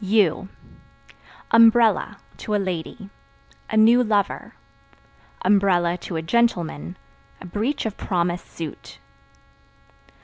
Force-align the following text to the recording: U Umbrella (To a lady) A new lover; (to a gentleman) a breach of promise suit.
U 0.03 0.49
Umbrella 1.51 2.17
(To 2.37 2.55
a 2.55 2.55
lady) 2.57 3.11
A 3.69 3.77
new 3.77 4.03
lover; 4.03 4.55
(to 5.45 6.15
a 6.15 6.21
gentleman) 6.23 6.97
a 7.39 7.45
breach 7.45 7.85
of 7.85 7.97
promise 7.97 8.41
suit. 8.41 8.97